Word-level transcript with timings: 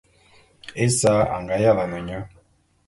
Esa 0.85 1.13
a 1.35 1.37
nga 1.41 1.55
yalane 1.63 1.99
nye. 2.07 2.19